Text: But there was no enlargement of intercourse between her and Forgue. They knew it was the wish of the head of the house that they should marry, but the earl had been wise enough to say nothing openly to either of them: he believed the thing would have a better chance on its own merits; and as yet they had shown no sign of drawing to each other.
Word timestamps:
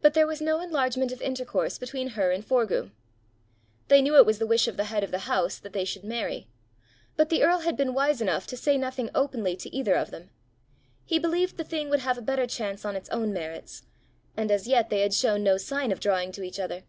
But 0.00 0.14
there 0.14 0.28
was 0.28 0.40
no 0.40 0.60
enlargement 0.60 1.10
of 1.10 1.20
intercourse 1.20 1.76
between 1.76 2.10
her 2.10 2.30
and 2.30 2.46
Forgue. 2.46 2.92
They 3.88 4.00
knew 4.00 4.14
it 4.16 4.24
was 4.24 4.38
the 4.38 4.46
wish 4.46 4.68
of 4.68 4.76
the 4.76 4.84
head 4.84 5.02
of 5.02 5.10
the 5.10 5.26
house 5.26 5.58
that 5.58 5.72
they 5.72 5.84
should 5.84 6.04
marry, 6.04 6.46
but 7.16 7.30
the 7.30 7.42
earl 7.42 7.58
had 7.58 7.76
been 7.76 7.92
wise 7.92 8.20
enough 8.20 8.46
to 8.46 8.56
say 8.56 8.78
nothing 8.78 9.10
openly 9.12 9.56
to 9.56 9.76
either 9.76 9.96
of 9.96 10.12
them: 10.12 10.30
he 11.04 11.18
believed 11.18 11.56
the 11.56 11.64
thing 11.64 11.88
would 11.90 11.98
have 11.98 12.16
a 12.16 12.22
better 12.22 12.46
chance 12.46 12.84
on 12.84 12.94
its 12.94 13.10
own 13.10 13.32
merits; 13.32 13.82
and 14.36 14.52
as 14.52 14.68
yet 14.68 14.88
they 14.88 15.00
had 15.00 15.12
shown 15.14 15.42
no 15.42 15.56
sign 15.56 15.90
of 15.90 15.98
drawing 15.98 16.30
to 16.30 16.44
each 16.44 16.60
other. 16.60 16.84